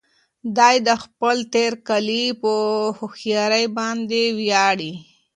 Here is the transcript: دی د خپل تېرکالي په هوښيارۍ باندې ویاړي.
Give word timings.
دی 0.57 0.75
د 0.87 0.89
خپل 1.03 1.37
تېرکالي 1.53 2.23
په 2.41 2.51
هوښيارۍ 2.97 3.65
باندې 3.77 4.21
ویاړي. 4.39 4.91